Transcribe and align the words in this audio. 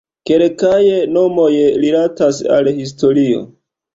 Kelkaj 0.27 0.79
nomoj 1.17 1.49
rilatas 1.85 2.39
al 2.57 2.69
historio. 2.79 3.45